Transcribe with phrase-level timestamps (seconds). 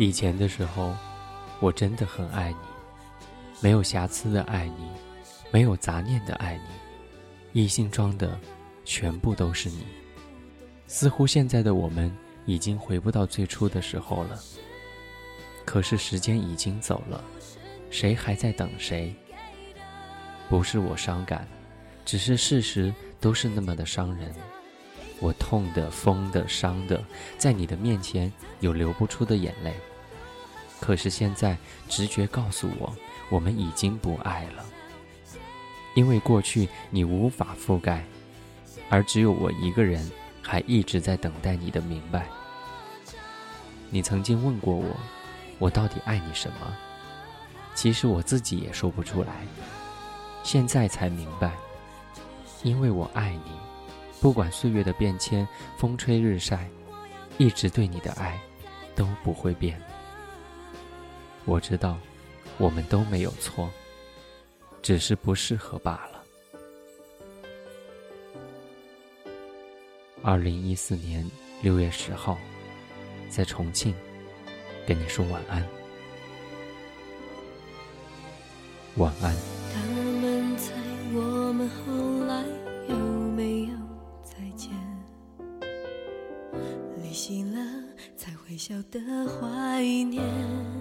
[0.00, 0.96] 以前的时候，
[1.60, 2.56] 我真的很爱你，
[3.60, 4.88] 没有瑕疵的爱你，
[5.50, 6.58] 没有杂念的爱
[7.52, 8.40] 你，一心装的
[8.82, 9.84] 全部都是你。
[10.86, 12.10] 似乎现在的我们
[12.46, 14.40] 已经回不到最初的时候了。
[15.66, 17.22] 可是时间已经走了，
[17.90, 19.14] 谁还在等谁？
[20.48, 21.46] 不是我伤感，
[22.06, 22.90] 只是事实
[23.20, 24.34] 都是那么的伤人。
[25.20, 27.04] 我痛的、疯的、伤的，
[27.36, 29.74] 在你的面前有流不出的眼泪。
[30.80, 31.56] 可是现在
[31.88, 32.92] 直觉告诉我，
[33.28, 34.64] 我们已经不爱了，
[35.94, 38.04] 因为过去你无法覆盖，
[38.88, 40.10] 而只有我一个人
[40.42, 42.26] 还一直在等待你的明白。
[43.90, 44.96] 你曾经问过我。
[45.58, 46.74] 我到底爱你什么？
[47.74, 49.46] 其实我自己也说不出来，
[50.42, 51.52] 现在才明白，
[52.62, 53.52] 因为我爱你，
[54.22, 56.66] 不管岁月的变迁，风吹日晒，
[57.36, 58.40] 一直对你的爱
[58.96, 59.78] 都不会变。
[61.50, 61.98] 我知道，
[62.58, 63.68] 我们都没有错，
[64.80, 66.22] 只是不适合罢了。
[70.22, 71.28] 二零一四年
[71.60, 72.38] 六月十号，
[73.28, 73.92] 在重庆。
[74.86, 75.66] 跟你说晚安，
[78.96, 79.34] 晚安。
[79.74, 79.80] 他
[80.20, 80.72] 们猜
[81.12, 82.44] 我们后来
[82.88, 83.74] 有没有
[84.22, 84.70] 再见？
[87.02, 87.58] 离席了
[88.16, 90.79] 才会晓得怀念。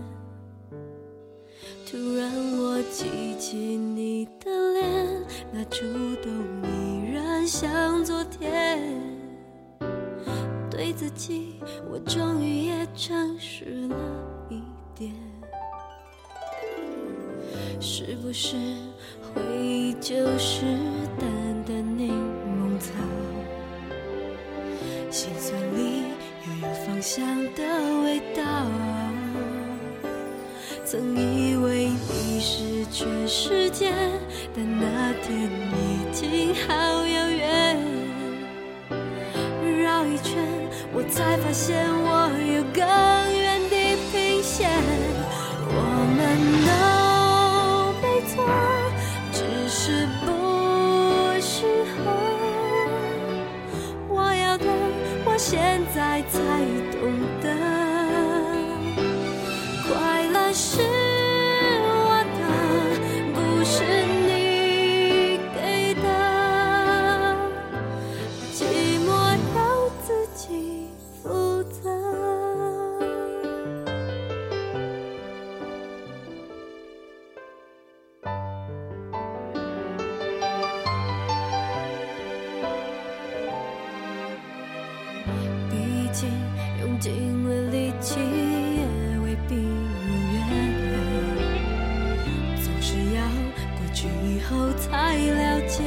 [1.91, 5.83] 突然我记起你的脸，那触
[6.21, 8.79] 动依然像昨天。
[10.69, 11.55] 对自己，
[11.91, 13.95] 我终于也诚实了
[14.51, 14.61] 一
[14.93, 15.11] 点。
[17.79, 18.55] 是不是
[19.33, 20.61] 回忆就是
[21.17, 21.27] 淡
[21.65, 22.13] 淡柠
[22.45, 22.93] 檬草？
[25.09, 26.03] 心酸里
[26.45, 27.63] 又有芳香的
[28.03, 29.08] 味道。
[30.91, 33.93] 曾以为你是全世界，
[34.55, 36.73] 但那天已经好
[37.05, 37.77] 遥远。
[39.83, 40.43] 绕一圈。
[40.91, 42.81] 我才发现我有更
[43.37, 44.67] 远地平线，
[45.69, 45.77] 我
[46.17, 46.19] 们
[46.65, 48.41] 都没错，
[49.31, 49.37] 只
[49.69, 50.27] 是不
[51.39, 52.01] 适合。
[54.07, 54.65] 我要的，
[55.23, 56.39] 我现在才
[56.97, 56.99] 懂
[57.43, 57.47] 得，
[85.69, 85.73] 毕
[86.11, 86.29] 竟
[86.81, 87.11] 用尽
[87.43, 88.85] 了力气也
[89.19, 90.37] 未必如愿。
[92.61, 93.17] 总是要
[93.77, 95.83] 过去以后才了解。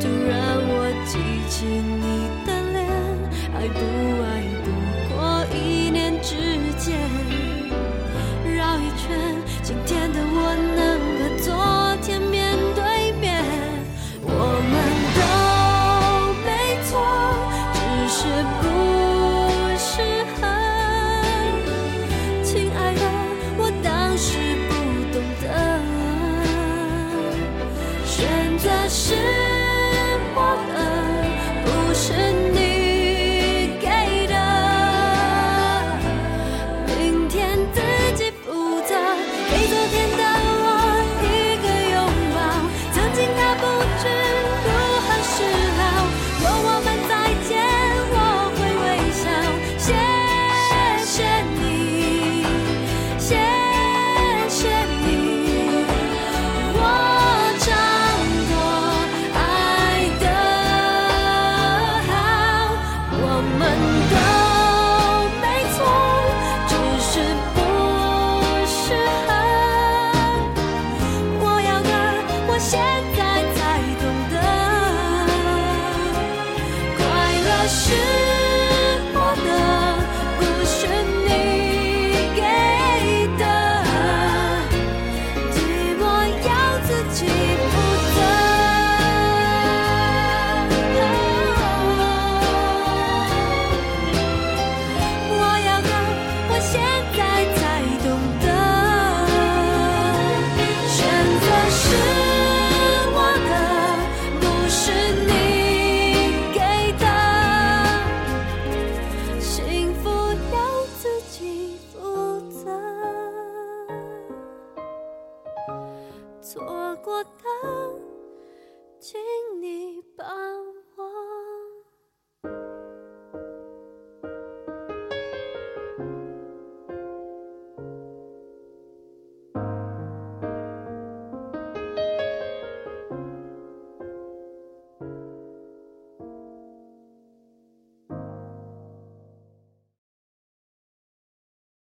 [0.00, 0.34] 突然
[0.68, 0.70] 我
[1.04, 1.18] 记
[1.48, 2.04] 起你
[2.46, 2.76] 的脸，
[3.54, 3.78] 爱不
[4.22, 4.24] 爱
[4.64, 4.66] 不
[5.14, 5.14] 过
[5.54, 5.56] 一
[5.90, 6.30] 念之
[6.78, 6.84] 间，
[8.54, 9.04] 绕一圈，
[9.62, 9.95] 今天。
[28.36, 29.45] 选择是